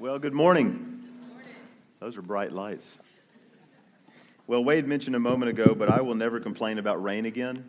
[0.00, 1.04] Well, good morning.
[2.00, 2.90] Those are bright lights.
[4.46, 7.68] Well, Wade mentioned a moment ago, but I will never complain about rain again.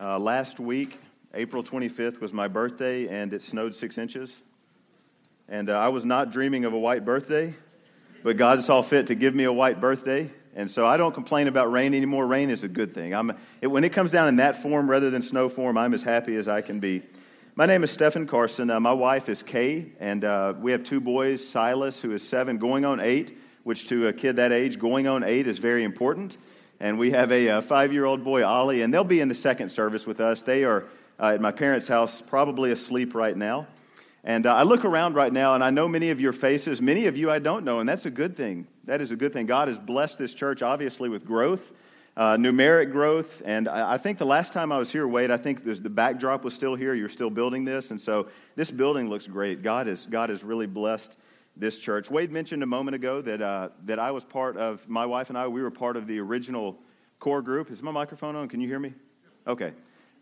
[0.00, 0.98] Uh, last week,
[1.34, 4.40] April 25th, was my birthday, and it snowed six inches.
[5.48, 7.54] And uh, I was not dreaming of a white birthday,
[8.22, 10.30] but God saw fit to give me a white birthday.
[10.54, 12.24] And so I don't complain about rain anymore.
[12.24, 13.14] Rain is a good thing.
[13.14, 16.04] I'm, it, when it comes down in that form rather than snow form, I'm as
[16.04, 17.02] happy as I can be.
[17.56, 18.70] My name is Stephen Carson.
[18.70, 22.58] Uh, my wife is Kay, and uh, we have two boys Silas, who is seven,
[22.58, 26.36] going on eight, which to a kid that age, going on eight is very important.
[26.78, 29.28] And we have a, a uh, five year old boy, Ollie, and they'll be in
[29.28, 30.42] the second service with us.
[30.42, 30.84] They are
[31.18, 33.66] uh, at my parents' house, probably asleep right now.
[34.22, 36.80] And uh, I look around right now, and I know many of your faces.
[36.80, 38.68] Many of you I don't know, and that's a good thing.
[38.84, 39.46] That is a good thing.
[39.46, 41.72] God has blessed this church, obviously, with growth
[42.20, 43.40] uh, numeric growth.
[43.46, 46.44] And I, I, think the last time I was here, Wade, I think the backdrop
[46.44, 46.92] was still here.
[46.92, 47.92] You're still building this.
[47.92, 49.62] And so this building looks great.
[49.62, 51.16] God, is, God has really blessed
[51.56, 52.10] this church.
[52.10, 55.38] Wade mentioned a moment ago that, uh, that I was part of, my wife and
[55.38, 56.76] I, we were part of the original
[57.20, 57.70] core group.
[57.70, 58.50] Is my microphone on?
[58.50, 58.92] Can you hear me?
[59.46, 59.72] Okay.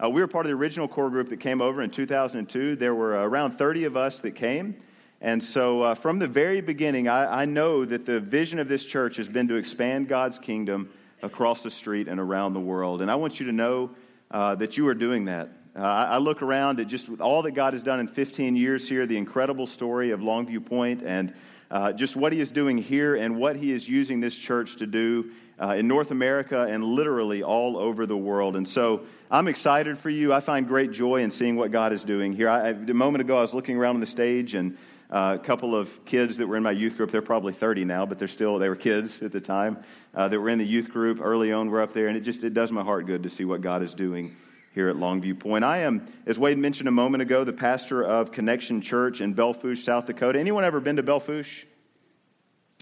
[0.00, 2.76] Uh, we were part of the original core group that came over in 2002.
[2.76, 4.76] There were around 30 of us that came.
[5.20, 8.84] And so, uh, from the very beginning, I, I, know that the vision of this
[8.84, 10.90] church has been to expand God's kingdom
[11.22, 13.02] across the street and around the world.
[13.02, 13.90] And I want you to know
[14.30, 15.50] uh, that you are doing that.
[15.76, 19.06] Uh, I look around at just all that God has done in 15 years here,
[19.06, 21.32] the incredible story of Longview Point, and
[21.70, 24.86] uh, just what He is doing here and what He is using this church to
[24.86, 25.30] do
[25.60, 28.56] uh, in North America and literally all over the world.
[28.56, 30.32] And so I'm excited for you.
[30.32, 32.48] I find great joy in seeing what God is doing here.
[32.48, 34.78] I, a moment ago, I was looking around on the stage and
[35.10, 37.10] a couple of kids that were in my youth group.
[37.10, 39.78] They're probably 30 now, but they're still they were kids at the time
[40.14, 41.70] uh, that were in the youth group early on.
[41.70, 43.82] We're up there, and it just it does my heart good to see what God
[43.82, 44.36] is doing
[44.74, 45.64] here at Longview Point.
[45.64, 49.54] I am, as Wade mentioned a moment ago, the pastor of Connection Church in Belle
[49.54, 50.38] Fourche, South Dakota.
[50.38, 51.66] Anyone ever been to Belle Fourche?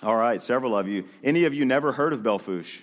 [0.02, 1.04] All right, several of you.
[1.24, 2.82] Any of you never heard of Belle Fourche?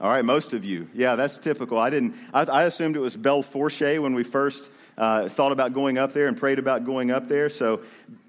[0.00, 0.88] All right, most of you.
[0.92, 1.78] Yeah, that's typical.
[1.78, 2.16] I didn't.
[2.32, 4.68] I, I assumed it was Belle Fourche when we first
[4.98, 7.48] uh, thought about going up there and prayed about going up there.
[7.48, 7.80] So,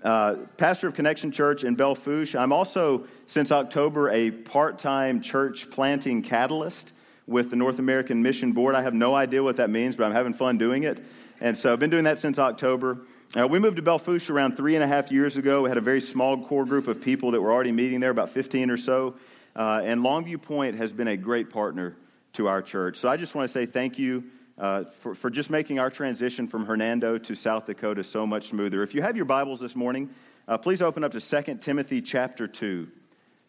[0.04, 2.36] uh, pastor of Connection Church in Belle Fourche.
[2.36, 6.94] I'm also, since October, a part time church planting catalyst
[7.26, 8.76] with the North American Mission Board.
[8.76, 11.04] I have no idea what that means, but I'm having fun doing it.
[11.42, 13.00] And so I've been doing that since October.
[13.36, 15.64] Uh, we moved to Belle Fourche around three and a half years ago.
[15.64, 18.30] We had a very small core group of people that were already meeting there, about
[18.30, 19.16] 15 or so.
[19.56, 21.96] Uh, and Longview Point has been a great partner
[22.34, 22.98] to our church.
[22.98, 24.26] So I just want to say thank you
[24.58, 28.84] uh, for, for just making our transition from Hernando to South Dakota so much smoother.
[28.84, 30.10] If you have your Bibles this morning,
[30.48, 32.88] uh, please open up to 2 Timothy chapter 2.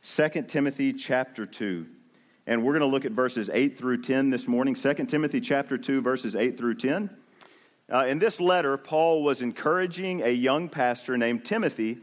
[0.02, 1.86] 2 Timothy chapter 2.
[2.46, 4.74] And we're going to look at verses 8 through 10 this morning.
[4.74, 7.10] 2 Timothy chapter 2, verses 8 through 10.
[7.92, 11.98] Uh, in this letter, Paul was encouraging a young pastor named Timothy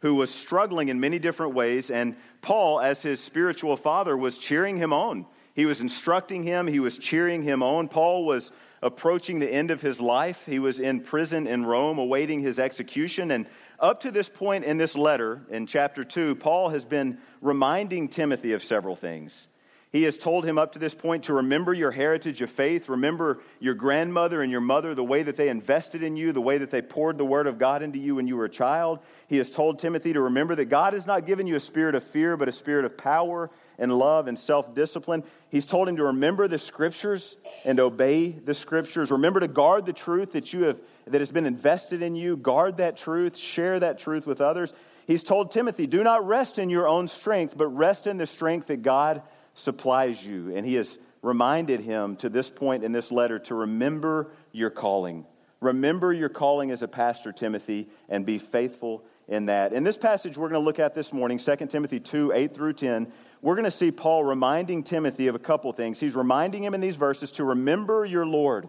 [0.00, 1.90] who was struggling in many different ways.
[1.90, 5.26] And Paul, as his spiritual father, was cheering him on
[5.56, 7.88] he was instructing him, he was cheering him on.
[7.88, 8.52] Paul was
[8.82, 10.44] approaching the end of his life.
[10.44, 13.30] He was in prison in Rome awaiting his execution.
[13.30, 13.46] And
[13.80, 18.52] up to this point in this letter, in chapter 2, Paul has been reminding Timothy
[18.52, 19.48] of several things.
[19.92, 23.38] He has told him up to this point to remember your heritage of faith, remember
[23.60, 26.70] your grandmother and your mother, the way that they invested in you, the way that
[26.70, 28.98] they poured the word of God into you when you were a child.
[29.28, 32.02] He has told Timothy to remember that God has not given you a spirit of
[32.02, 33.48] fear, but a spirit of power
[33.78, 35.22] and love and self discipline.
[35.50, 39.10] He's told him to remember the scriptures and obey the scriptures.
[39.12, 42.36] Remember to guard the truth that you have that has been invested in you.
[42.36, 44.74] Guard that truth, share that truth with others.
[45.06, 48.66] He's told Timothy, do not rest in your own strength, but rest in the strength
[48.66, 49.22] that God
[49.56, 50.54] supplies you.
[50.54, 55.26] And he has reminded him to this point in this letter to remember your calling.
[55.60, 59.72] Remember your calling as a pastor, Timothy, and be faithful in that.
[59.72, 62.74] In this passage we're going to look at this morning, 2 Timothy 2 8 through
[62.74, 63.10] 10,
[63.42, 65.98] we're going to see Paul reminding Timothy of a couple things.
[65.98, 68.68] He's reminding him in these verses to remember your Lord.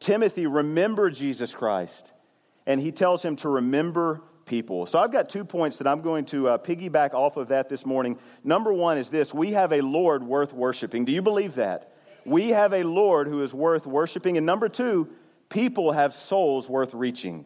[0.00, 2.12] Timothy, remember Jesus Christ.
[2.66, 4.86] And he tells him to remember people.
[4.86, 7.84] So I've got two points that I'm going to uh, piggyback off of that this
[7.84, 8.18] morning.
[8.42, 11.04] Number one is this we have a Lord worth worshiping.
[11.04, 11.92] Do you believe that?
[12.24, 14.36] We have a Lord who is worth worshiping.
[14.36, 15.08] And number two,
[15.48, 17.44] people have souls worth reaching.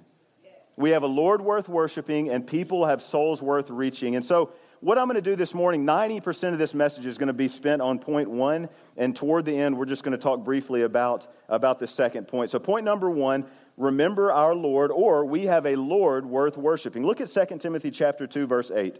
[0.77, 4.17] We have a Lord worth worshiping, and people have souls worth reaching.
[4.17, 7.27] And so what I'm going to do this morning, 90% of this message is going
[7.27, 8.71] to be spent on point one.
[8.97, 12.51] And toward the end, we're just going to talk briefly about, about the second point.
[12.51, 13.45] So, point number one
[13.77, 17.05] remember our Lord, or we have a Lord worth worshiping.
[17.05, 18.99] Look at 2 Timothy chapter 2, verse 8.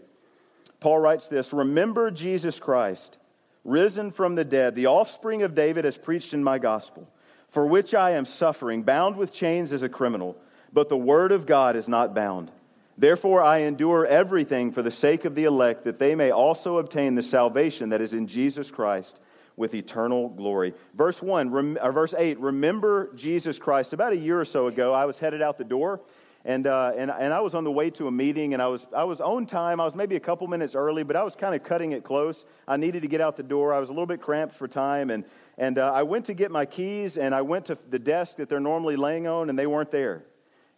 [0.79, 3.17] Paul writes this Remember Jesus Christ,
[3.63, 7.07] risen from the dead, the offspring of David, as preached in my gospel,
[7.49, 10.35] for which I am suffering, bound with chains as a criminal.
[10.73, 12.51] But the word of God is not bound.
[12.97, 17.15] Therefore, I endure everything for the sake of the elect, that they may also obtain
[17.15, 19.19] the salvation that is in Jesus Christ
[19.61, 20.73] with eternal glory.
[20.95, 23.93] Verse 1, or verse 8, remember Jesus Christ.
[23.93, 26.01] About a year or so ago, I was headed out the door,
[26.43, 28.87] and, uh, and, and I was on the way to a meeting, and I was,
[28.93, 29.79] I was on time.
[29.79, 32.43] I was maybe a couple minutes early, but I was kind of cutting it close.
[32.67, 33.71] I needed to get out the door.
[33.71, 35.23] I was a little bit cramped for time, and,
[35.59, 38.49] and uh, I went to get my keys, and I went to the desk that
[38.49, 40.25] they're normally laying on, and they weren't there.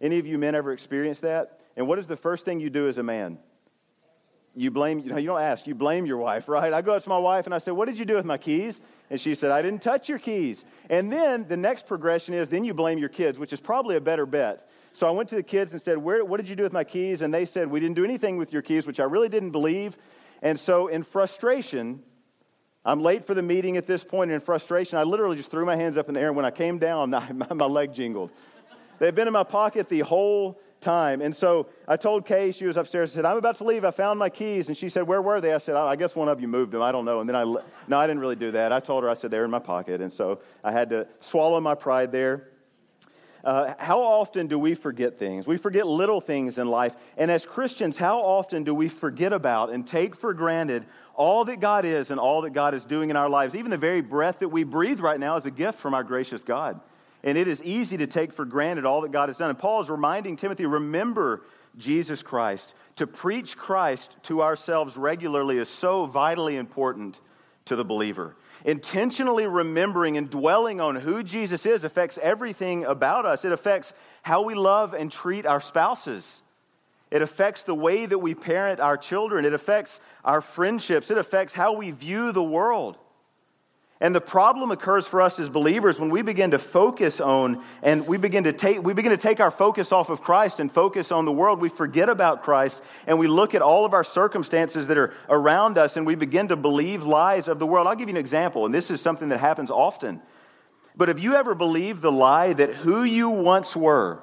[0.01, 1.61] Any of you men ever experienced that?
[1.77, 3.39] And what is the first thing you do as a man?
[4.55, 6.71] You blame, you know, you don't ask, you blame your wife, right?
[6.71, 8.37] I go up to my wife and I say, What did you do with my
[8.37, 8.81] keys?
[9.09, 10.63] And she said, I didn't touch your keys.
[10.89, 14.01] And then the next progression is then you blame your kids, which is probably a
[14.01, 14.69] better bet.
[14.93, 16.83] So I went to the kids and said, Where, What did you do with my
[16.83, 17.23] keys?
[17.23, 19.97] And they said, We didn't do anything with your keys, which I really didn't believe.
[20.43, 22.03] And so in frustration,
[22.85, 24.29] I'm late for the meeting at this point.
[24.29, 26.27] And in frustration, I literally just threw my hands up in the air.
[26.27, 28.29] And when I came down, my, my leg jingled.
[28.99, 31.21] They've been in my pocket the whole time.
[31.21, 33.83] And so I told Kay, she was upstairs, I said, I'm about to leave.
[33.83, 34.67] I found my keys.
[34.67, 35.53] And she said, Where were they?
[35.53, 36.81] I said, I guess one of you moved them.
[36.81, 37.21] I don't know.
[37.21, 37.43] And then I,
[37.87, 38.71] no, I didn't really do that.
[38.71, 40.01] I told her, I said, They're in my pocket.
[40.01, 42.49] And so I had to swallow my pride there.
[43.43, 45.45] Uh, how often do we forget things?
[45.45, 46.95] We forget little things in life.
[47.17, 51.59] And as Christians, how often do we forget about and take for granted all that
[51.59, 53.53] God is and all that God is doing in our lives?
[53.53, 56.41] Even the very breath that we breathe right now is a gift from our gracious
[56.41, 56.79] God.
[57.23, 59.49] And it is easy to take for granted all that God has done.
[59.49, 61.43] And Paul is reminding Timothy remember
[61.77, 62.75] Jesus Christ.
[62.97, 67.19] To preach Christ to ourselves regularly is so vitally important
[67.65, 68.35] to the believer.
[68.65, 73.45] Intentionally remembering and dwelling on who Jesus is affects everything about us.
[73.45, 76.41] It affects how we love and treat our spouses.
[77.09, 79.45] It affects the way that we parent our children.
[79.45, 81.11] It affects our friendships.
[81.11, 82.97] It affects how we view the world.
[84.03, 88.05] And the problem occurs for us as believers when we begin to focus on and
[88.05, 91.09] we begin to take we begin to take our focus off of Christ and focus
[91.09, 91.61] on the world.
[91.61, 95.77] We forget about Christ and we look at all of our circumstances that are around
[95.77, 97.87] us and we begin to believe lies of the world.
[97.87, 100.21] I'll give you an example, and this is something that happens often.
[100.97, 104.21] But have you ever believed the lie that who you once were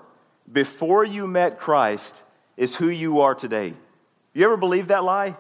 [0.53, 2.21] before you met Christ
[2.59, 3.73] is who you are today?
[4.35, 5.39] You ever believed that lie?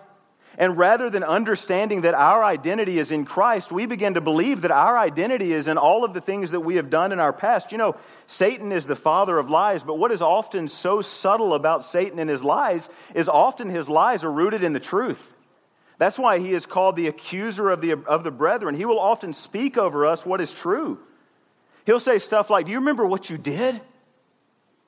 [0.58, 4.70] And rather than understanding that our identity is in Christ, we begin to believe that
[4.70, 7.72] our identity is in all of the things that we have done in our past.
[7.72, 11.84] You know, Satan is the father of lies, but what is often so subtle about
[11.84, 15.34] Satan and his lies is often his lies are rooted in the truth.
[15.98, 18.74] That's why he is called the accuser of the, of the brethren.
[18.74, 20.98] He will often speak over us what is true.
[21.86, 23.80] He'll say stuff like, Do you remember what you did?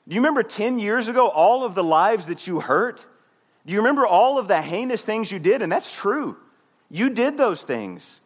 [0.08, 3.04] Do you remember 10 years ago all of the lives that you hurt?
[3.64, 5.62] Do you remember all of the heinous things you did?
[5.62, 6.36] And that's true.
[6.90, 8.20] You did those things.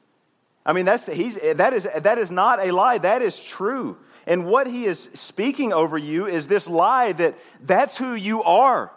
[0.64, 3.96] I mean, that's, he's, that, is, that is not a lie, that is true.
[4.26, 8.90] And what he is speaking over you is this lie that that's who you are.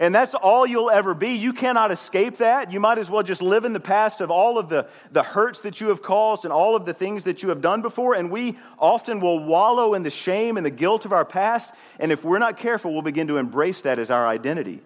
[0.00, 1.30] And that's all you'll ever be.
[1.30, 2.70] You cannot escape that.
[2.70, 5.58] You might as well just live in the past of all of the, the hurts
[5.60, 8.14] that you have caused and all of the things that you have done before.
[8.14, 11.74] And we often will wallow in the shame and the guilt of our past.
[11.98, 14.82] And if we're not careful, we'll begin to embrace that as our identity.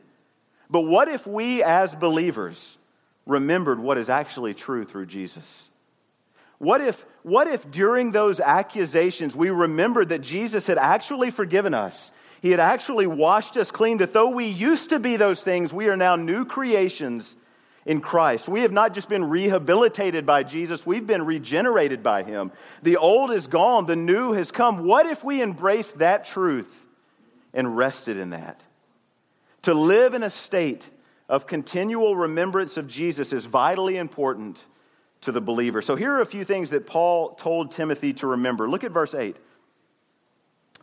[0.72, 2.78] But what if we as believers
[3.26, 5.68] remembered what is actually true through Jesus?
[6.56, 12.10] What if, what if during those accusations we remembered that Jesus had actually forgiven us?
[12.40, 15.88] He had actually washed us clean, that though we used to be those things, we
[15.88, 17.36] are now new creations
[17.84, 18.48] in Christ.
[18.48, 22.50] We have not just been rehabilitated by Jesus, we've been regenerated by Him.
[22.82, 24.86] The old is gone, the new has come.
[24.86, 26.72] What if we embraced that truth
[27.52, 28.62] and rested in that?
[29.62, 30.88] To live in a state
[31.28, 34.60] of continual remembrance of Jesus is vitally important
[35.22, 35.80] to the believer.
[35.80, 38.68] So here are a few things that Paul told Timothy to remember.
[38.68, 39.36] Look at verse 8.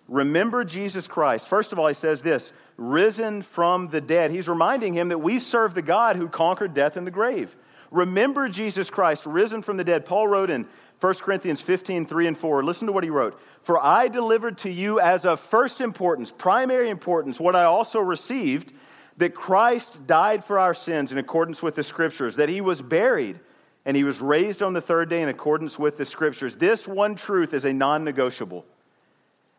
[0.08, 1.48] Remember Jesus Christ.
[1.48, 4.32] First of all, he says this risen from the dead.
[4.32, 7.56] He's reminding him that we serve the God who conquered death and the grave.
[7.92, 10.06] Remember Jesus Christ, risen from the dead.
[10.06, 10.68] Paul wrote in
[11.00, 12.64] 1 Corinthians 15, 3 and 4.
[12.64, 13.40] Listen to what he wrote.
[13.64, 18.74] For I delivered to you as of first importance, primary importance, what I also received
[19.18, 23.40] that Christ died for our sins in accordance with the scriptures, that he was buried
[23.86, 26.56] and he was raised on the third day in accordance with the scriptures.
[26.56, 28.66] This one truth is a non negotiable.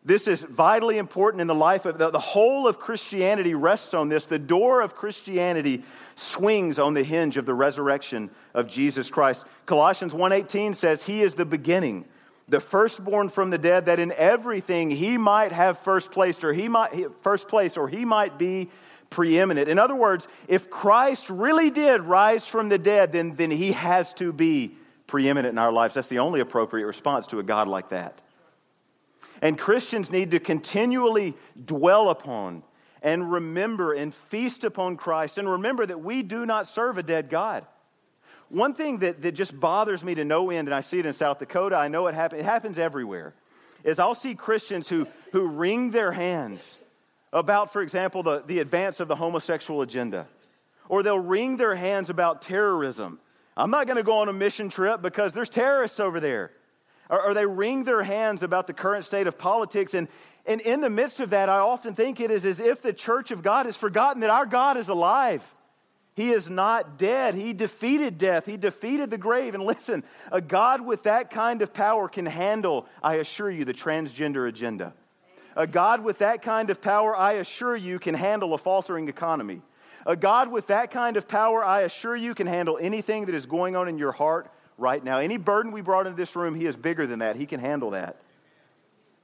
[0.03, 4.09] This is vitally important in the life of the, the, whole of Christianity rests on
[4.09, 4.25] this.
[4.25, 5.83] The door of Christianity
[6.15, 9.45] swings on the hinge of the resurrection of Jesus Christ.
[9.67, 12.05] Colossians 1:18 says he is the beginning,
[12.49, 16.67] the firstborn from the dead that in everything he might have first place or he
[16.67, 18.71] might first place or he might be
[19.11, 19.69] preeminent.
[19.69, 24.15] In other words, if Christ really did rise from the dead, then, then he has
[24.15, 25.93] to be preeminent in our lives.
[25.93, 28.19] That's the only appropriate response to a God like that.
[29.41, 31.33] And Christians need to continually
[31.65, 32.63] dwell upon
[33.01, 37.29] and remember and feast upon Christ and remember that we do not serve a dead
[37.29, 37.65] God.
[38.49, 41.13] One thing that, that just bothers me to no end, and I see it in
[41.13, 43.33] South Dakota, I know it, happen, it happens everywhere,
[43.83, 46.77] is I'll see Christians who, who wring their hands
[47.33, 50.27] about, for example, the, the advance of the homosexual agenda.
[50.89, 53.19] Or they'll wring their hands about terrorism.
[53.55, 56.51] I'm not going to go on a mission trip because there's terrorists over there.
[57.11, 59.93] Or, or, they wring their hands about the current state of politics.
[59.93, 60.07] And,
[60.45, 63.31] and in the midst of that, I often think it is as if the church
[63.31, 65.43] of God has forgotten that our God is alive.
[66.13, 67.35] He is not dead.
[67.35, 68.45] He defeated death.
[68.45, 69.55] He defeated the grave.
[69.55, 73.73] And listen, a God with that kind of power can handle, I assure you, the
[73.73, 74.93] transgender agenda.
[75.55, 79.61] A God with that kind of power, I assure you, can handle a faltering economy.
[80.05, 83.45] A God with that kind of power, I assure you, can handle anything that is
[83.45, 84.49] going on in your heart
[84.81, 85.19] right now.
[85.19, 87.35] Any burden we brought into this room, He is bigger than that.
[87.35, 88.17] He can handle that.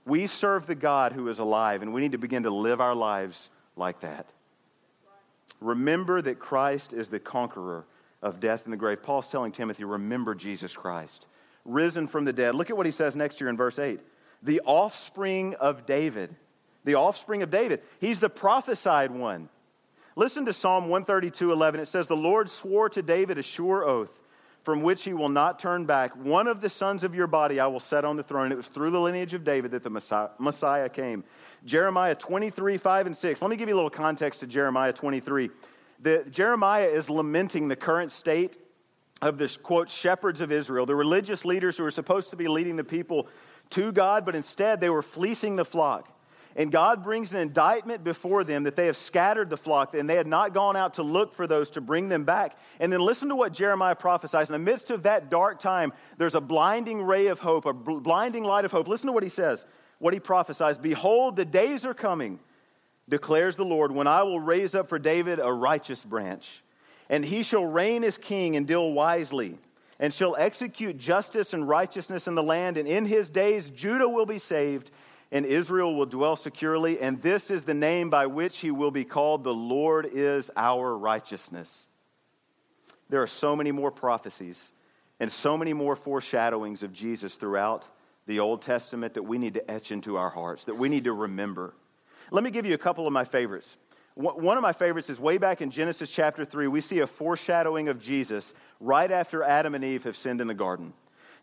[0.06, 2.96] We serve the God who is alive, and we need to begin to live our
[2.96, 4.28] lives like that.
[5.60, 7.86] Remember that Christ is the conqueror
[8.22, 9.04] of death and the grave.
[9.04, 11.26] Paul's telling Timothy, remember Jesus Christ,
[11.66, 12.56] risen from the dead.
[12.56, 14.00] Look at what he says next year in verse 8
[14.44, 16.36] the offspring of David.
[16.86, 17.82] The offspring of David.
[18.00, 19.50] He's the prophesied one.
[20.16, 21.80] Listen to Psalm 132 11.
[21.80, 24.12] It says, The Lord swore to David a sure oath
[24.68, 26.14] from which he will not turn back.
[26.18, 28.52] One of the sons of your body I will set on the throne.
[28.52, 29.90] It was through the lineage of David that the
[30.40, 31.24] Messiah came.
[31.64, 33.42] Jeremiah 23, 5 and 6.
[33.42, 35.52] Let me give you a little context to Jeremiah 23.
[36.02, 38.58] The, Jeremiah is lamenting the current state
[39.22, 42.76] of this, quote, shepherds of Israel, the religious leaders who are supposed to be leading
[42.76, 43.30] the people
[43.70, 46.14] to God, but instead they were fleecing the flock.
[46.58, 50.16] And God brings an indictment before them that they have scattered the flock and they
[50.16, 52.58] had not gone out to look for those to bring them back.
[52.80, 54.50] And then listen to what Jeremiah prophesies.
[54.50, 58.44] In the midst of that dark time, there's a blinding ray of hope, a blinding
[58.44, 58.88] light of hope.
[58.88, 59.68] Listen to what he says,
[60.00, 60.80] what he prophesies.
[60.80, 62.40] Behold, the days are coming,
[63.08, 66.64] declares the Lord, when I will raise up for David a righteous branch,
[67.08, 69.60] and he shall reign as king and deal wisely
[70.00, 72.78] and shall execute justice and righteousness in the land.
[72.78, 74.92] And in his days, Judah will be saved,
[75.32, 77.00] and Israel will dwell securely.
[77.00, 80.98] And this is the name by which he will be called The Lord is our
[80.98, 81.88] righteousness.
[83.10, 84.72] There are so many more prophecies
[85.20, 87.86] and so many more foreshadowings of Jesus throughout
[88.26, 91.14] the Old Testament that we need to etch into our hearts, that we need to
[91.14, 91.74] remember.
[92.30, 93.78] Let me give you a couple of my favorites.
[94.16, 97.88] One of my favorites is way back in Genesis chapter 3, we see a foreshadowing
[97.88, 100.92] of Jesus right after Adam and Eve have sinned in the garden.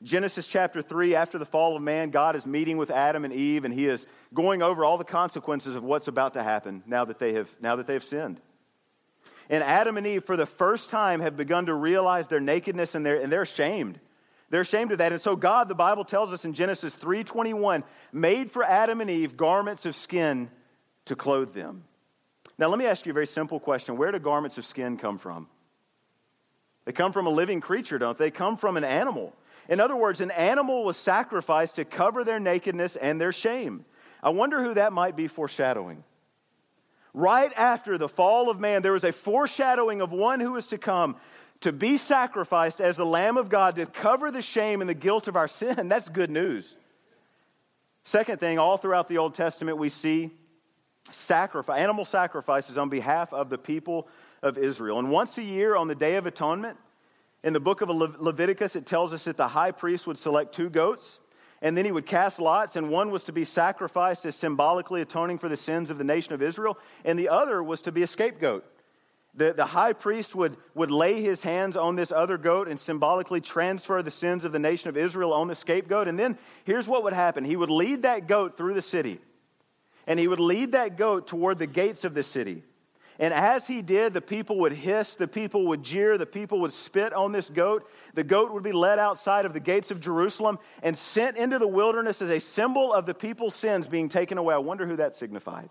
[0.04, 3.64] Genesis chapter 3, after the fall of man, God is meeting with Adam and Eve,
[3.64, 7.18] and he is going over all the consequences of what's about to happen now that
[7.18, 8.38] they have, now that they have sinned.
[9.48, 13.04] And Adam and Eve, for the first time, have begun to realize their nakedness and
[13.04, 13.98] they're, and they're ashamed.
[14.50, 15.12] They're ashamed of that.
[15.12, 17.82] And so God, the Bible tells us in Genesis 3:21,
[18.12, 20.50] made for Adam and Eve garments of skin
[21.06, 21.84] to clothe them.
[22.58, 25.18] Now, let me ask you a very simple question Where do garments of skin come
[25.18, 25.48] from?
[26.84, 28.26] They come from a living creature, don't they?
[28.26, 29.34] They come from an animal.
[29.68, 33.84] In other words, an animal was sacrificed to cover their nakedness and their shame.
[34.22, 36.04] I wonder who that might be foreshadowing.
[37.12, 40.78] Right after the fall of man, there was a foreshadowing of one who was to
[40.78, 41.16] come
[41.60, 45.28] to be sacrificed as the Lamb of God to cover the shame and the guilt
[45.28, 45.88] of our sin.
[45.88, 46.76] That's good news.
[48.04, 50.30] Second thing, all throughout the Old Testament, we see
[51.10, 54.08] sacrifice, animal sacrifices on behalf of the people
[54.42, 54.98] of Israel.
[54.98, 56.76] And once a year on the Day of Atonement,
[57.44, 60.70] in the book of Leviticus, it tells us that the high priest would select two
[60.70, 61.20] goats,
[61.62, 65.38] and then he would cast lots, and one was to be sacrificed as symbolically atoning
[65.38, 68.06] for the sins of the nation of Israel, and the other was to be a
[68.06, 68.64] scapegoat.
[69.36, 73.40] The, the high priest would, would lay his hands on this other goat and symbolically
[73.40, 76.08] transfer the sins of the nation of Israel on the scapegoat.
[76.08, 79.20] And then here's what would happen he would lead that goat through the city
[80.06, 82.62] and he would lead that goat toward the gates of the city.
[83.18, 86.72] And as he did, the people would hiss, the people would jeer, the people would
[86.72, 87.88] spit on this goat.
[88.14, 91.68] The goat would be led outside of the gates of Jerusalem and sent into the
[91.68, 94.54] wilderness as a symbol of the people's sins being taken away.
[94.54, 95.70] I wonder who that signified.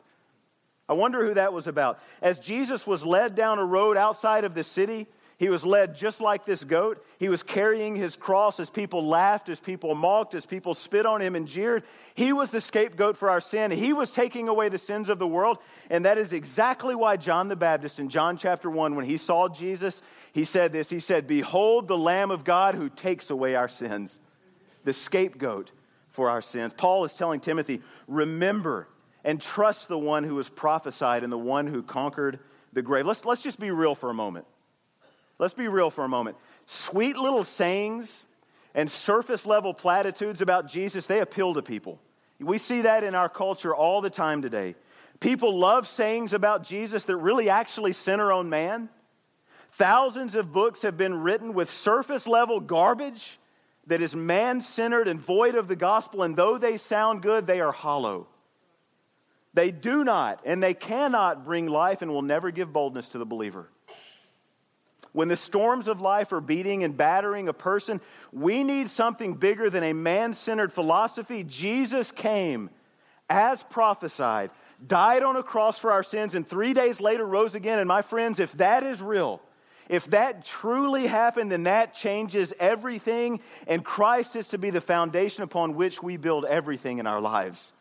[0.88, 2.00] I wonder who that was about.
[2.22, 6.22] As Jesus was led down a road outside of the city, he was led just
[6.22, 7.04] like this goat.
[7.18, 11.22] He was carrying his cross as people laughed, as people mocked, as people spit on
[11.22, 11.84] him and jeered.
[12.14, 13.72] He was the scapegoat for our sin.
[13.72, 15.58] He was taking away the sins of the world.
[15.90, 19.50] And that is exactly why John the Baptist in John chapter 1, when he saw
[19.50, 20.02] Jesus,
[20.34, 24.20] he said this He said, Behold the Lamb of God who takes away our sins,
[24.84, 25.72] the scapegoat
[26.12, 26.74] for our sins.
[26.74, 28.88] Paul is telling Timothy, Remember
[29.24, 32.40] and trust the one who was prophesied and the one who conquered
[32.74, 33.06] the grave.
[33.06, 34.46] Let's, let's just be real for a moment.
[35.44, 36.38] Let's be real for a moment.
[36.68, 38.26] Sweet little sayings
[38.74, 42.00] and surface level platitudes about Jesus, they appeal to people.
[42.40, 44.76] We see that in our culture all the time today.
[45.20, 48.88] People love sayings about Jesus that really actually center on man.
[49.74, 53.38] Thousands of books have been written with surface level garbage
[53.88, 57.60] that is man centered and void of the gospel, and though they sound good, they
[57.60, 58.28] are hollow.
[59.54, 63.26] They do not and they cannot bring life and will never give boldness to the
[63.26, 63.68] believer.
[65.14, 68.02] When the storms of life are beating and battering a person,
[68.32, 71.44] we need something bigger than a man centered philosophy.
[71.44, 72.72] Jesus came
[73.30, 74.50] as prophesied,
[74.86, 77.78] died on a cross for our sins, and three days later rose again.
[77.78, 79.40] And my friends, if that is real,
[79.88, 85.44] if that truly happened, then that changes everything, and Christ is to be the foundation
[85.44, 87.72] upon which we build everything in our lives.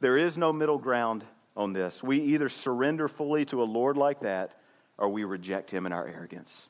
[0.00, 1.24] There is no middle ground
[1.56, 2.02] on this.
[2.02, 4.52] We either surrender fully to a Lord like that
[4.98, 6.68] or we reject him in our arrogance.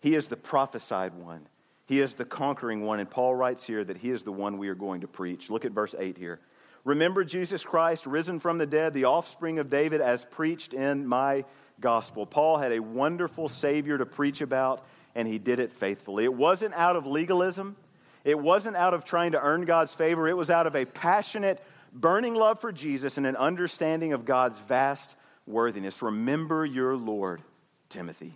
[0.00, 1.46] He is the prophesied one,
[1.86, 3.00] he is the conquering one.
[3.00, 5.50] And Paul writes here that he is the one we are going to preach.
[5.50, 6.40] Look at verse 8 here.
[6.84, 11.44] Remember Jesus Christ, risen from the dead, the offspring of David, as preached in my
[11.80, 12.24] gospel.
[12.24, 16.24] Paul had a wonderful Savior to preach about, and he did it faithfully.
[16.24, 17.76] It wasn't out of legalism,
[18.24, 21.62] it wasn't out of trying to earn God's favor, it was out of a passionate
[21.92, 25.16] burning love for Jesus and an understanding of God's vast
[25.46, 26.02] worthiness.
[26.02, 27.42] Remember your Lord,
[27.88, 28.34] Timothy.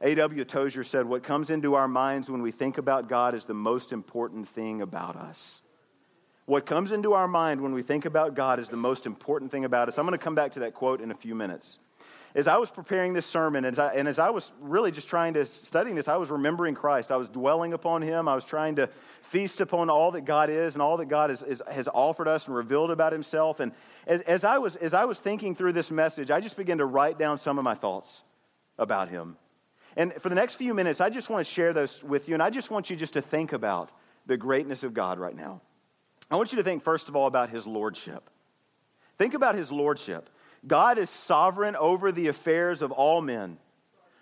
[0.00, 0.44] A.W.
[0.44, 3.92] Tozer said, What comes into our minds when we think about God is the most
[3.92, 5.62] important thing about us.
[6.46, 9.64] What comes into our mind when we think about God is the most important thing
[9.64, 9.98] about us.
[9.98, 11.78] I'm going to come back to that quote in a few minutes.
[12.34, 15.08] As I was preparing this sermon, and as I, and as I was really just
[15.08, 17.10] trying to studying this, I was remembering Christ.
[17.10, 18.28] I was dwelling upon Him.
[18.28, 18.88] I was trying to
[19.28, 22.46] feast upon all that God is and all that God is, is, has offered us
[22.46, 23.60] and revealed about himself.
[23.60, 23.72] And
[24.06, 26.86] as, as, I was, as I was thinking through this message, I just began to
[26.86, 28.22] write down some of my thoughts
[28.78, 29.36] about him.
[29.96, 32.34] And for the next few minutes, I just want to share those with you.
[32.34, 33.90] And I just want you just to think about
[34.26, 35.60] the greatness of God right now.
[36.30, 38.30] I want you to think, first of all, about his lordship.
[39.18, 40.30] Think about his lordship.
[40.66, 43.58] God is sovereign over the affairs of all men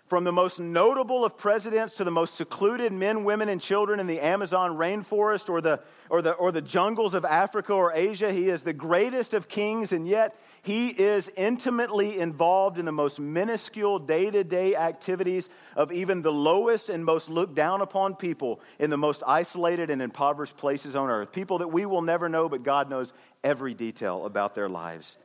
[0.07, 4.07] from the most notable of presidents to the most secluded men, women, and children in
[4.07, 8.31] the Amazon rainforest or the, or, the, or the jungles of Africa or Asia.
[8.31, 13.19] He is the greatest of kings, and yet he is intimately involved in the most
[13.19, 18.61] minuscule day to day activities of even the lowest and most looked down upon people
[18.79, 21.33] in the most isolated and impoverished places on earth.
[21.33, 23.11] People that we will never know, but God knows
[23.43, 25.17] every detail about their lives.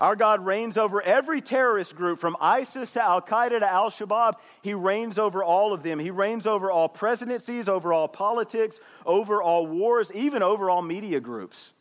[0.00, 4.34] Our God reigns over every terrorist group from ISIS to Al Qaeda to Al Shabaab.
[4.62, 5.98] He reigns over all of them.
[5.98, 11.18] He reigns over all presidencies, over all politics, over all wars, even over all media
[11.20, 11.72] groups.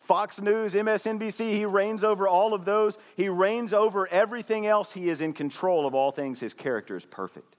[0.00, 2.98] Fox News, MSNBC, he reigns over all of those.
[3.16, 4.92] He reigns over everything else.
[4.92, 6.40] He is in control of all things.
[6.40, 7.54] His character is perfect.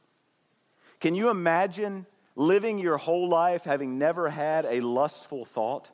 [1.00, 5.90] Can you imagine living your whole life having never had a lustful thought?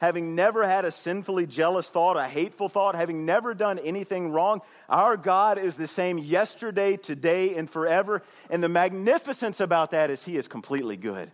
[0.00, 4.60] Having never had a sinfully jealous thought, a hateful thought, having never done anything wrong.
[4.88, 8.22] Our God is the same yesterday, today, and forever.
[8.50, 11.30] And the magnificence about that is He is completely good.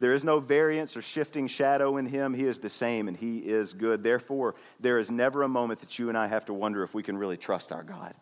[0.00, 2.34] There is no variance or shifting shadow in Him.
[2.34, 4.02] He is the same and He is good.
[4.02, 7.02] Therefore, there is never a moment that you and I have to wonder if we
[7.02, 8.14] can really trust our God.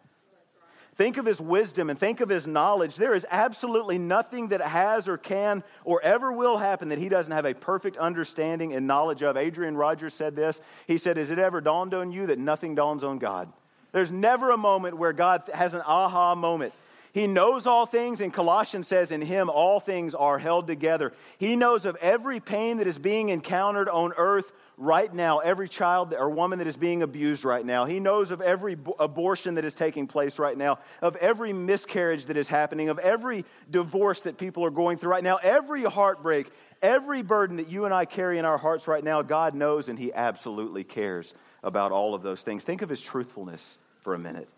[1.02, 2.94] Think of his wisdom and think of his knowledge.
[2.94, 7.32] There is absolutely nothing that has or can or ever will happen that he doesn't
[7.32, 9.36] have a perfect understanding and knowledge of.
[9.36, 10.60] Adrian Rogers said this.
[10.86, 13.52] He said, Has it ever dawned on you that nothing dawns on God?
[13.90, 16.72] There's never a moment where God has an aha moment.
[17.12, 21.12] He knows all things, and Colossians says, In him all things are held together.
[21.36, 26.12] He knows of every pain that is being encountered on earth right now, every child
[26.12, 27.84] or woman that is being abused right now.
[27.84, 32.36] He knows of every abortion that is taking place right now, of every miscarriage that
[32.36, 36.50] is happening, of every divorce that people are going through right now, every heartbreak,
[36.82, 39.22] every burden that you and I carry in our hearts right now.
[39.22, 42.64] God knows and He absolutely cares about all of those things.
[42.64, 44.48] Think of His truthfulness for a minute.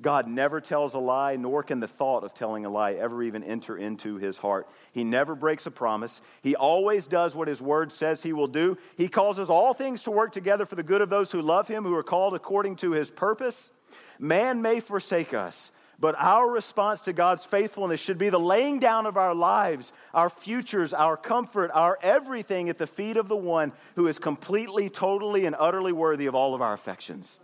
[0.00, 3.42] God never tells a lie, nor can the thought of telling a lie ever even
[3.42, 4.68] enter into his heart.
[4.92, 6.20] He never breaks a promise.
[6.40, 8.78] He always does what his word says he will do.
[8.96, 11.82] He causes all things to work together for the good of those who love him,
[11.82, 13.72] who are called according to his purpose.
[14.20, 19.04] Man may forsake us, but our response to God's faithfulness should be the laying down
[19.04, 23.72] of our lives, our futures, our comfort, our everything at the feet of the one
[23.96, 27.40] who is completely, totally, and utterly worthy of all of our affections.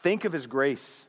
[0.00, 1.06] Think of his grace.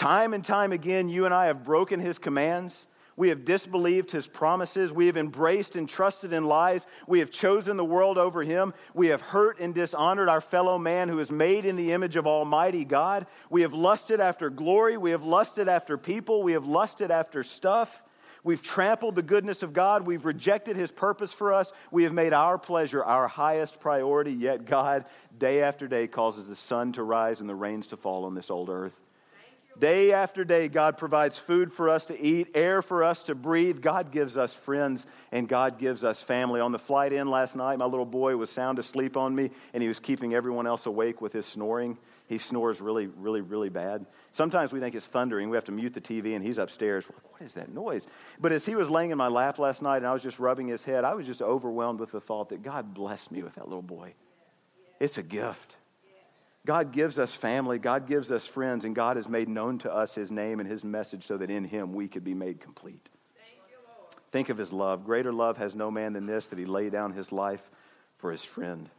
[0.00, 2.86] Time and time again, you and I have broken his commands.
[3.18, 4.94] We have disbelieved his promises.
[4.94, 6.86] We have embraced and trusted in lies.
[7.06, 8.72] We have chosen the world over him.
[8.94, 12.26] We have hurt and dishonored our fellow man who is made in the image of
[12.26, 13.26] Almighty God.
[13.50, 14.96] We have lusted after glory.
[14.96, 16.42] We have lusted after people.
[16.42, 18.02] We have lusted after stuff.
[18.42, 20.06] We've trampled the goodness of God.
[20.06, 21.74] We've rejected His purpose for us.
[21.90, 25.04] We have made our pleasure our highest priority, yet God,
[25.36, 28.50] day after day, causes the sun to rise and the rains to fall on this
[28.50, 28.98] old earth.
[29.80, 33.80] Day after day, God provides food for us to eat, air for us to breathe.
[33.80, 36.60] God gives us friends and God gives us family.
[36.60, 39.82] On the flight in last night, my little boy was sound asleep on me and
[39.82, 41.96] he was keeping everyone else awake with his snoring.
[42.26, 44.04] He snores really, really, really bad.
[44.32, 45.48] Sometimes we think it's thundering.
[45.48, 47.06] We have to mute the TV and he's upstairs.
[47.06, 48.06] Like, what is that noise?
[48.38, 50.68] But as he was laying in my lap last night and I was just rubbing
[50.68, 53.66] his head, I was just overwhelmed with the thought that God blessed me with that
[53.66, 54.12] little boy.
[55.00, 55.76] It's a gift.
[56.66, 60.14] God gives us family, God gives us friends, and God has made known to us
[60.14, 63.08] His name and His message so that in Him we could be made complete.
[63.34, 63.76] You,
[64.30, 65.04] Think of His love.
[65.04, 67.62] Greater love has no man than this, that He lay down His life
[68.18, 68.90] for His friend.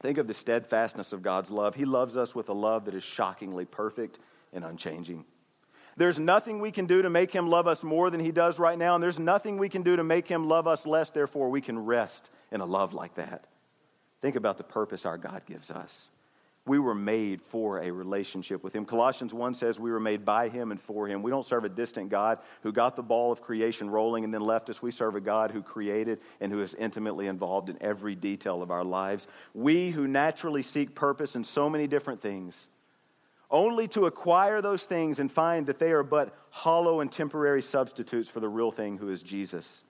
[0.00, 1.74] Think of the steadfastness of God's love.
[1.74, 4.20] He loves us with a love that is shockingly perfect
[4.52, 5.24] and unchanging.
[5.96, 8.78] There's nothing we can do to make Him love us more than He does right
[8.78, 11.60] now, and there's nothing we can do to make Him love us less, therefore, we
[11.60, 13.48] can rest in a love like that.
[14.22, 16.06] Think about the purpose our God gives us
[16.68, 18.84] we were made for a relationship with him.
[18.84, 21.22] Colossians 1 says we were made by him and for him.
[21.22, 24.42] We don't serve a distant God who got the ball of creation rolling and then
[24.42, 24.82] left us.
[24.82, 28.70] We serve a God who created and who is intimately involved in every detail of
[28.70, 29.26] our lives.
[29.54, 32.68] We who naturally seek purpose in so many different things,
[33.50, 38.28] only to acquire those things and find that they are but hollow and temporary substitutes
[38.28, 39.84] for the real thing who is Jesus.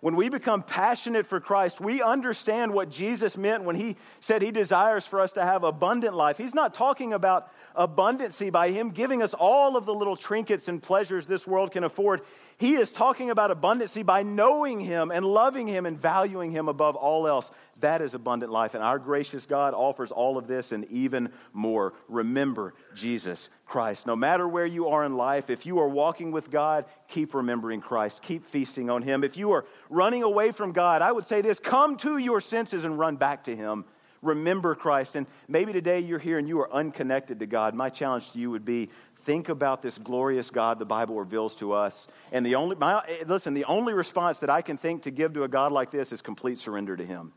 [0.00, 4.50] When we become passionate for Christ, we understand what Jesus meant when he said he
[4.50, 6.36] desires for us to have abundant life.
[6.36, 10.82] He's not talking about abundancy by him giving us all of the little trinkets and
[10.82, 12.22] pleasures this world can afford.
[12.58, 16.96] He is talking about abundancy by knowing him and loving him and valuing him above
[16.96, 17.50] all else.
[17.80, 18.74] That is abundant life.
[18.74, 21.92] And our gracious God offers all of this and even more.
[22.08, 24.06] Remember Jesus Christ.
[24.06, 27.82] No matter where you are in life, if you are walking with God, keep remembering
[27.82, 28.22] Christ.
[28.22, 29.22] Keep feasting on him.
[29.22, 32.84] If you are running away from God, I would say this come to your senses
[32.84, 33.84] and run back to him.
[34.22, 35.14] Remember Christ.
[35.14, 37.74] And maybe today you're here and you are unconnected to God.
[37.74, 38.88] My challenge to you would be
[39.20, 42.06] think about this glorious God the Bible reveals to us.
[42.32, 45.44] And the only, my, listen, the only response that I can think to give to
[45.44, 47.32] a God like this is complete surrender to Him.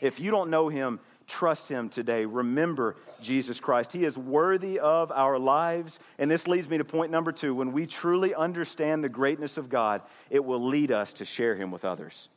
[0.00, 2.24] If you don't know him, trust him today.
[2.24, 3.92] Remember Jesus Christ.
[3.92, 5.98] He is worthy of our lives.
[6.18, 7.54] And this leads me to point number two.
[7.54, 11.70] When we truly understand the greatness of God, it will lead us to share him
[11.70, 12.28] with others.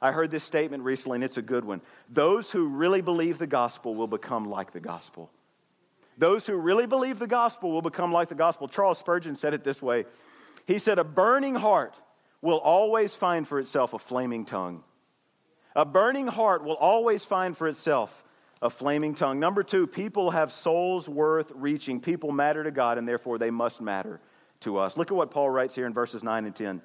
[0.00, 1.80] I heard this statement recently, and it's a good one.
[2.08, 5.30] Those who really believe the gospel will become like the gospel.
[6.16, 8.68] Those who really believe the gospel will become like the gospel.
[8.68, 10.04] Charles Spurgeon said it this way
[10.66, 11.94] He said, A burning heart
[12.40, 14.84] will always find for itself a flaming tongue.
[15.74, 18.24] A burning heart will always find for itself
[18.60, 19.38] a flaming tongue.
[19.38, 22.00] Number two, people have souls worth reaching.
[22.00, 24.20] People matter to God, and therefore they must matter
[24.60, 24.96] to us.
[24.96, 26.82] Look at what Paul writes here in verses 9 and 10.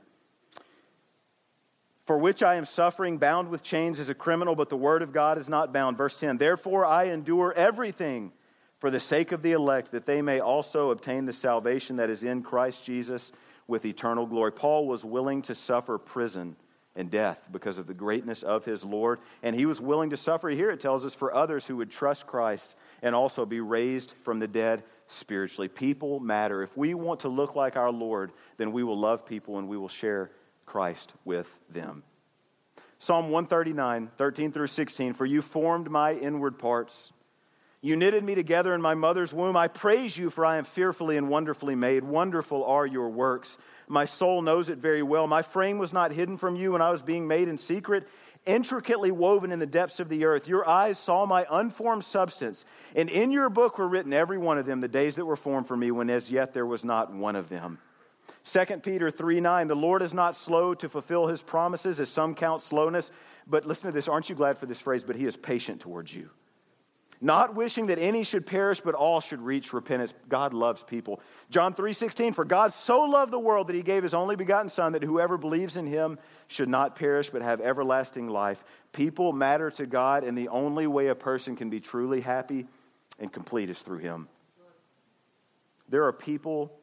[2.06, 5.14] For which I am suffering, bound with chains as a criminal, but the word of
[5.14, 5.98] God is not bound.
[5.98, 8.34] Verse 10 Therefore I endure everything
[8.80, 12.24] for the sake of the elect, that they may also obtain the salvation that is
[12.24, 13.32] in Christ Jesus
[13.66, 14.52] with eternal glory.
[14.52, 16.58] Paul was willing to suffer prison
[16.96, 19.20] and death because of the greatness of his Lord.
[19.42, 22.28] And he was willing to suffer, here it tells us, for others who would trust
[22.28, 25.68] Christ and also be raised from the dead spiritually.
[25.68, 26.62] People matter.
[26.62, 29.78] If we want to look like our Lord, then we will love people and we
[29.78, 30.32] will share
[30.66, 32.04] Christ with them.
[33.00, 37.12] Psalm 139, 13 through 16 For you formed my inward parts.
[37.84, 39.58] You knitted me together in my mother's womb.
[39.58, 42.06] I praise you, for I am fearfully and wonderfully made.
[42.06, 43.58] Wonderful are your works.
[43.90, 45.28] My soul knows it very well.
[45.28, 48.08] My frame was not hidden from you when I was being made in secret,
[48.46, 50.48] intricately woven in the depths of the earth.
[50.48, 52.64] Your eyes saw my unformed substance,
[52.96, 55.68] and in your book were written every one of them, the days that were formed
[55.68, 57.80] for me, when as yet there was not one of them.
[58.46, 62.34] 2 Peter 3 9, the Lord is not slow to fulfill his promises, as some
[62.34, 63.12] count slowness.
[63.46, 64.08] But listen to this.
[64.08, 65.04] Aren't you glad for this phrase?
[65.04, 66.30] But he is patient towards you
[67.24, 70.14] not wishing that any should perish but all should reach repentance.
[70.28, 71.22] God loves people.
[71.50, 74.92] John 3.16 for god so loved the world that he gave his only begotten son
[74.92, 78.64] that whoever believes in him should not perish but have everlasting life.
[78.92, 82.68] People matter to god and the only way a person can be truly happy
[83.20, 84.28] and complete is through him.
[85.88, 86.74] There are people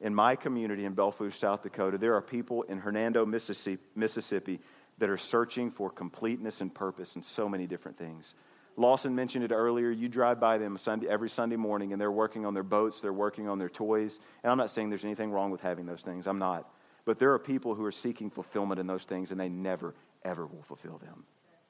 [0.00, 4.60] in my community in Belle South Dakota, there are people in Hernando, Mississippi, Mississippi
[4.98, 8.34] that are searching for completeness and purpose in so many different things.
[8.78, 9.90] Lawson mentioned it earlier.
[9.90, 13.12] You drive by them Sunday, every Sunday morning, and they're working on their boats, they're
[13.12, 14.20] working on their toys.
[14.42, 16.26] And I'm not saying there's anything wrong with having those things.
[16.26, 16.70] I'm not.
[17.04, 20.46] But there are people who are seeking fulfillment in those things, and they never, ever
[20.46, 21.24] will fulfill them.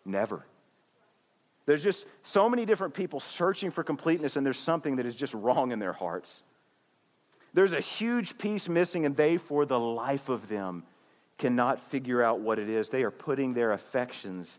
[0.04, 0.44] Never.
[1.64, 5.32] There's just so many different people searching for completeness, and there's something that is just
[5.34, 6.42] wrong in their hearts.
[7.54, 10.84] There's a huge piece missing, and they, for the life of them,
[11.38, 12.88] cannot figure out what it is.
[12.88, 14.58] They are putting their affections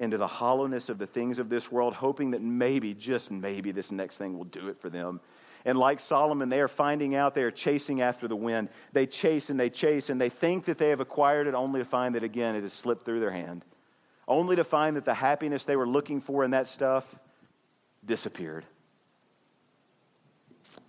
[0.00, 3.92] into the hollowness of the things of this world, hoping that maybe, just maybe, this
[3.92, 5.20] next thing will do it for them.
[5.66, 8.70] And like Solomon, they are finding out they are chasing after the wind.
[8.94, 11.84] They chase and they chase and they think that they have acquired it only to
[11.84, 13.62] find that again it has slipped through their hand.
[14.26, 17.04] Only to find that the happiness they were looking for in that stuff
[18.02, 18.64] disappeared.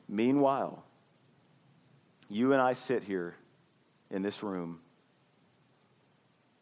[0.07, 0.85] Meanwhile,
[2.29, 3.35] you and I sit here
[4.09, 4.79] in this room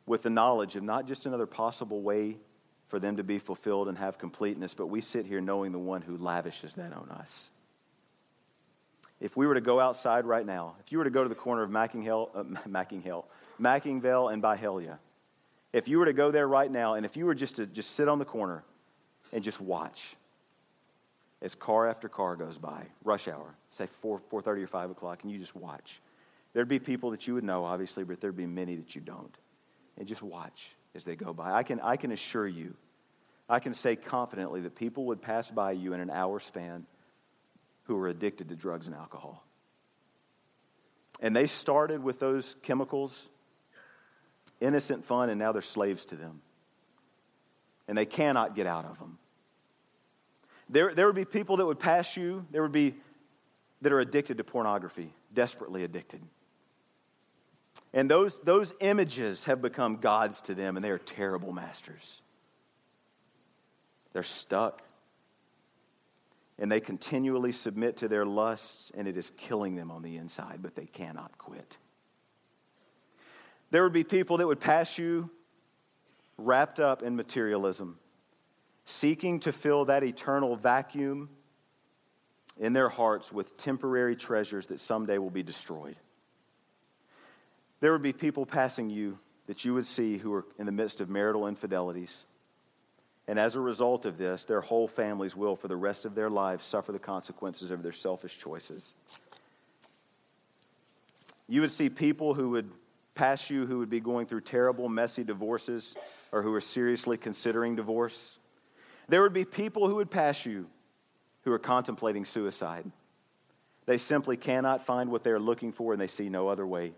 [0.10, 2.36] with the knowledge of not just another possible way
[2.88, 6.02] for them to be fulfilled and have completeness, but we sit here knowing the one
[6.02, 7.48] who lavishes that on us.
[9.22, 11.36] If we were to go outside right now, if you were to go to the
[11.36, 13.26] corner of Mackinghell, uh, Mackinghell,
[13.62, 14.98] McIngvale and Byhalia,
[15.74, 17.92] if you were to go there right now, and if you were just to just
[17.92, 18.64] sit on the corner
[19.32, 20.16] and just watch
[21.44, 25.32] as car after car goes by, rush hour, say 4, 4.30 or 5 o'clock, and
[25.32, 26.02] you just watch.
[26.54, 29.38] There'd be people that you would know, obviously, but there'd be many that you don't
[30.00, 31.52] and just watch as they go by.
[31.52, 32.74] I can, I can assure you,
[33.48, 36.86] I can say confidently that people would pass by you in an hour span
[37.84, 39.44] who are addicted to drugs and alcohol.
[41.20, 43.28] And they started with those chemicals,
[44.62, 46.42] innocent fun, and now they're slaves to them.
[47.88, 49.18] And they cannot get out of them.
[50.70, 52.96] There, there would be people that would pass you, there would be
[53.82, 56.22] that are addicted to pornography, desperately addicted.
[57.94, 62.22] And those, those images have become gods to them, and they are terrible masters.
[64.14, 64.82] They're stuck.
[66.60, 70.60] And they continually submit to their lusts, and it is killing them on the inside,
[70.62, 71.78] but they cannot quit.
[73.72, 75.30] There would be people that would pass you
[76.38, 77.98] wrapped up in materialism,
[78.86, 81.30] seeking to fill that eternal vacuum
[82.60, 85.96] in their hearts with temporary treasures that someday will be destroyed.
[87.80, 91.02] There would be people passing you that you would see who are in the midst
[91.02, 92.26] of marital infidelities.
[93.28, 96.30] And as a result of this, their whole families will, for the rest of their
[96.30, 98.94] lives, suffer the consequences of their selfish choices.
[101.48, 102.70] You would see people who would
[103.20, 105.94] pass you who would be going through terrible, messy divorces
[106.32, 108.38] or who are seriously considering divorce.
[109.10, 110.68] There would be people who would pass you
[111.44, 112.90] who are contemplating suicide.
[113.86, 116.94] They simply cannot find what they're looking for and they see no other way.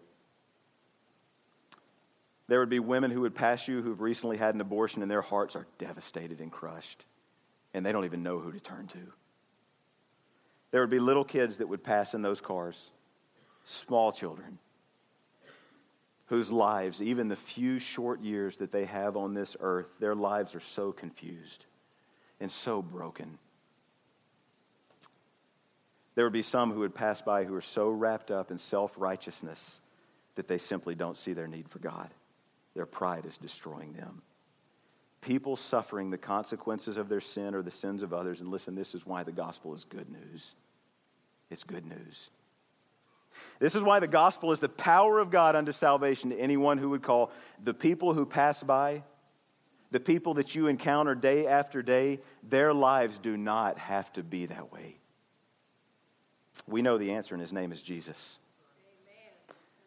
[2.52, 5.22] There would be women who would pass you who've recently had an abortion and their
[5.22, 7.06] hearts are devastated and crushed,
[7.74, 9.00] and they don't even know who to turn to.
[10.72, 12.92] There would be little kids that would pass in those cars,
[13.64, 14.60] small children,
[16.26, 20.54] whose lives, even the few short years that they have on this earth, their lives
[20.54, 21.66] are so confused
[22.42, 23.38] and so broken.
[26.16, 28.92] There would be some who would pass by who are so wrapped up in self
[28.98, 29.80] righteousness
[30.36, 32.10] that they simply don't see their need for God.
[32.76, 34.22] Their pride is destroying them.
[35.22, 38.42] People suffering the consequences of their sin or the sins of others.
[38.42, 40.54] And listen, this is why the gospel is good news.
[41.50, 42.30] It's good news.
[43.60, 46.90] This is why the gospel is the power of God unto salvation to anyone who
[46.90, 47.32] would call
[47.64, 49.04] the people who pass by,
[49.92, 54.48] the people that you encounter day after day, their lives do not have to be
[54.48, 54.96] that way.
[56.68, 58.38] We know the answer, and his name is Jesus.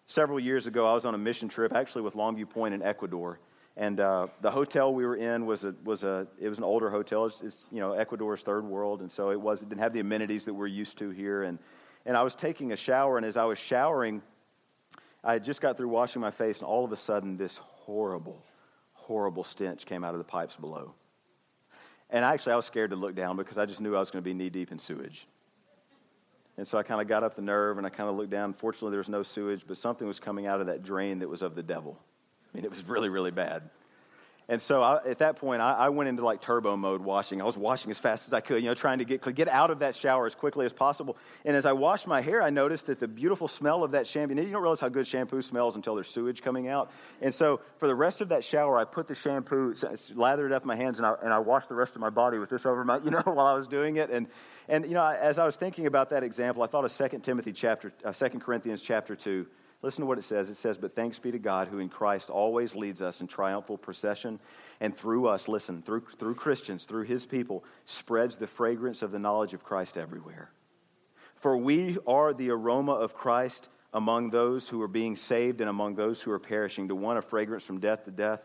[0.07, 3.41] Several years ago, I was on a mission trip, actually with Longview Point in Ecuador,
[3.77, 6.91] and uh, the hotel we were in was a was a it was an older
[6.91, 7.25] hotel.
[7.27, 10.01] It's, it's, you know Ecuador's third world, and so it was it didn't have the
[10.01, 11.43] amenities that we're used to here.
[11.43, 11.59] And
[12.05, 14.21] and I was taking a shower, and as I was showering,
[15.25, 18.45] I had just got through washing my face, and all of a sudden, this horrible,
[18.93, 20.93] horrible stench came out of the pipes below.
[22.11, 24.23] And actually, I was scared to look down because I just knew I was going
[24.23, 25.27] to be knee deep in sewage.
[26.57, 28.53] And so I kind of got up the nerve and I kind of looked down.
[28.53, 31.43] Fortunately, there was no sewage, but something was coming out of that drain that was
[31.43, 31.99] of the devil.
[32.53, 33.63] I mean, it was really, really bad.
[34.49, 37.41] And so I, at that point, I, I, went into like turbo mode washing.
[37.41, 39.71] I was washing as fast as I could, you know, trying to get, get out
[39.71, 41.17] of that shower as quickly as possible.
[41.47, 44.35] And as I washed my hair, I noticed that the beautiful smell of that shampoo,
[44.35, 46.91] you don't realize how good shampoo smells until there's sewage coming out.
[47.23, 49.75] And so for the rest of that shower, I put the shampoo,
[50.15, 52.51] lathered up my hands, and I, and I washed the rest of my body with
[52.51, 54.11] this over my, you know, while I was doing it.
[54.11, 54.27] And,
[54.69, 57.53] and you know, as I was thinking about that example, I thought of 2 Timothy
[57.53, 59.47] chapter, uh, 2 Corinthians chapter 2.
[59.85, 60.49] Listen to what it says.
[60.49, 63.77] It says, But thanks be to God who in Christ always leads us in triumphal
[63.77, 64.41] procession,
[64.81, 69.19] and through us, listen, through, through Christians, through his people, spreads the fragrance of the
[69.19, 70.51] knowledge of Christ everywhere.
[71.37, 75.97] For we are the aroma of Christ among those who are being saved and among
[75.97, 76.89] those who are perishing.
[76.89, 78.41] To one, a fragrance from death to death,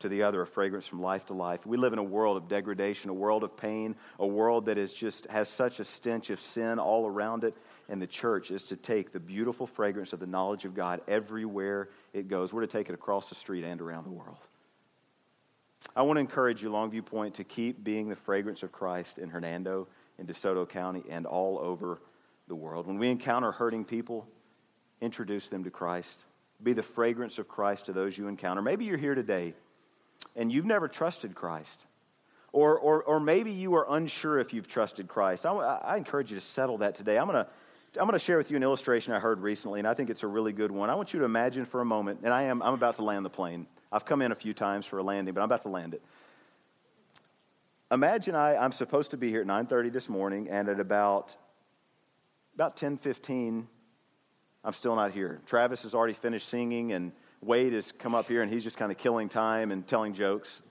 [0.00, 1.64] to the other, a fragrance from life to life.
[1.64, 4.92] We live in a world of degradation, a world of pain, a world that is
[4.92, 7.56] just has such a stench of sin all around it
[7.88, 11.90] and the church is to take the beautiful fragrance of the knowledge of God everywhere
[12.12, 12.52] it goes.
[12.52, 14.38] We're to take it across the street and around the world.
[15.94, 19.28] I want to encourage you, Longview Point, to keep being the fragrance of Christ in
[19.28, 19.86] Hernando,
[20.18, 22.00] in DeSoto County, and all over
[22.48, 22.86] the world.
[22.86, 24.26] When we encounter hurting people,
[25.00, 26.24] introduce them to Christ.
[26.62, 28.62] Be the fragrance of Christ to those you encounter.
[28.62, 29.54] Maybe you're here today
[30.36, 31.84] and you've never trusted Christ.
[32.52, 35.44] Or, or, or maybe you are unsure if you've trusted Christ.
[35.44, 37.18] I, I encourage you to settle that today.
[37.18, 37.50] I'm going to
[37.96, 40.24] I'm going to share with you an illustration I heard recently, and I think it's
[40.24, 40.90] a really good one.
[40.90, 43.24] I want you to imagine for a moment, and I am, I'm about to land
[43.24, 43.66] the plane.
[43.92, 46.02] I've come in a few times for a landing, but I'm about to land it.
[47.92, 51.36] Imagine I, I'm supposed to be here at 9.30 this morning, and at about,
[52.56, 53.66] about 10.15,
[54.64, 55.40] I'm still not here.
[55.46, 58.90] Travis has already finished singing, and Wade has come up here, and he's just kind
[58.90, 60.62] of killing time and telling jokes,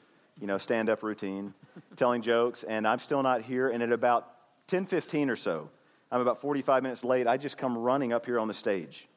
[0.41, 1.53] you know, stand-up routine,
[1.95, 3.69] telling jokes, and I'm still not here.
[3.69, 4.27] And at about
[4.67, 5.69] 10.15 or so,
[6.13, 7.25] I'm about 45 minutes late.
[7.25, 9.07] I just come running up here on the stage.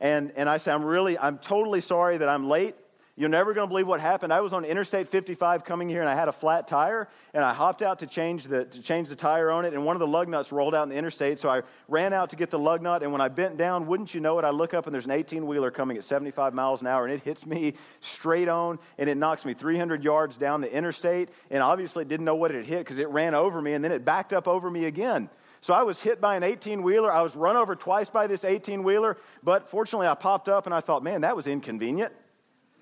[0.00, 2.76] And, and I say, I'm really, I'm totally sorry that I'm late.
[3.14, 4.32] You're never going to believe what happened.
[4.32, 7.52] I was on Interstate 55 coming here and I had a flat tire and I
[7.52, 10.06] hopped out to change the, to change the tire on it and one of the
[10.06, 11.38] lug nuts rolled out in the interstate.
[11.38, 14.14] So I ran out to get the lug nut and when I bent down, wouldn't
[14.14, 16.80] you know it, I look up and there's an 18 wheeler coming at 75 miles
[16.80, 20.62] an hour and it hits me straight on and it knocks me 300 yards down
[20.62, 23.84] the interstate and obviously didn't know what it hit because it ran over me and
[23.84, 25.28] then it backed up over me again.
[25.62, 27.10] So I was hit by an 18 wheeler.
[27.10, 30.74] I was run over twice by this 18 wheeler, but fortunately I popped up and
[30.74, 32.12] I thought, man, that was inconvenient.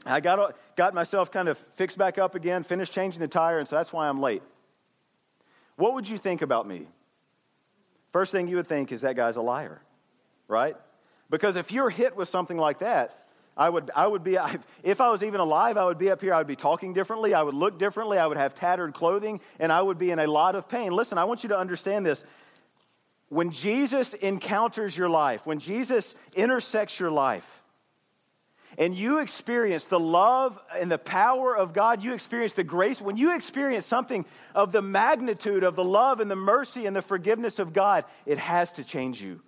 [0.07, 3.69] I got, got myself kind of fixed back up again, finished changing the tire, and
[3.69, 4.43] so that's why I'm late.
[5.77, 6.87] What would you think about me?
[8.13, 9.83] First thing you would think is that guy's a liar,
[10.49, 10.75] right?
[11.29, 13.27] Because if you're hit with something like that,
[13.59, 14.39] I would, I would be,
[14.83, 17.35] if I was even alive, I would be up here, I would be talking differently,
[17.35, 20.27] I would look differently, I would have tattered clothing, and I would be in a
[20.27, 20.93] lot of pain.
[20.93, 22.25] Listen, I want you to understand this.
[23.31, 27.47] When Jesus encounters your life, when Jesus intersects your life,
[28.77, 33.17] and you experience the love and the power of God, you experience the grace, when
[33.17, 37.59] you experience something of the magnitude of the love and the mercy and the forgiveness
[37.59, 39.41] of God, it has to change you.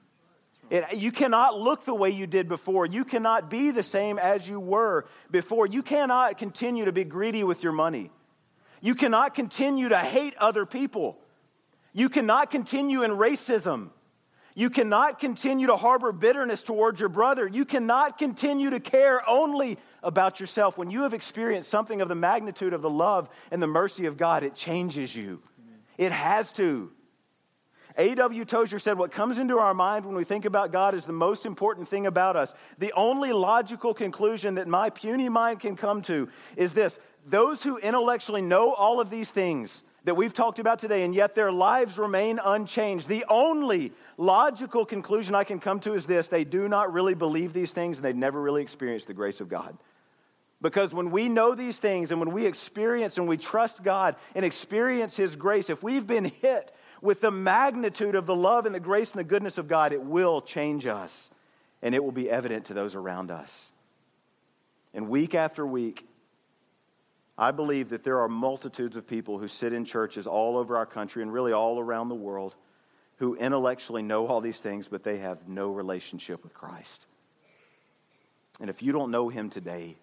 [0.70, 2.86] It, you cannot look the way you did before.
[2.86, 5.66] You cannot be the same as you were before.
[5.66, 8.10] You cannot continue to be greedy with your money.
[8.80, 11.18] You cannot continue to hate other people.
[11.92, 13.90] You cannot continue in racism.
[14.54, 17.46] You cannot continue to harbor bitterness towards your brother.
[17.46, 20.76] You cannot continue to care only about yourself.
[20.76, 24.16] When you have experienced something of the magnitude of the love and the mercy of
[24.16, 25.40] God, it changes you.
[25.96, 26.90] It has to.
[27.96, 28.44] A.W.
[28.44, 31.46] Tozer said, What comes into our mind when we think about God is the most
[31.46, 32.52] important thing about us.
[32.78, 37.76] The only logical conclusion that my puny mind can come to is this those who
[37.78, 41.98] intellectually know all of these things that we've talked about today, and yet their lives
[41.98, 43.08] remain unchanged.
[43.08, 47.52] The only logical conclusion I can come to is this they do not really believe
[47.52, 49.76] these things, and they've never really experienced the grace of God.
[50.60, 54.44] Because when we know these things and when we experience and we trust God and
[54.44, 58.80] experience His grace, if we've been hit with the magnitude of the love and the
[58.80, 61.30] grace and the goodness of God, it will change us
[61.82, 63.72] and it will be evident to those around us.
[64.94, 66.06] And week after week,
[67.38, 70.86] I believe that there are multitudes of people who sit in churches all over our
[70.86, 72.54] country and really all around the world
[73.16, 77.06] who intellectually know all these things, but they have no relationship with Christ.
[78.60, 79.96] And if you don't know him today,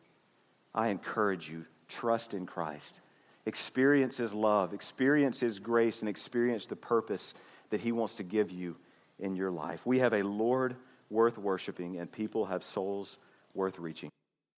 [0.74, 3.02] I encourage you trust in Christ.
[3.46, 7.34] Experience his love, experience his grace, and experience the purpose
[7.70, 8.76] that he wants to give you
[9.20, 9.86] in your life.
[9.86, 10.76] We have a Lord
[11.10, 13.18] worth worshiping, and people have souls
[13.54, 14.10] worth reaching.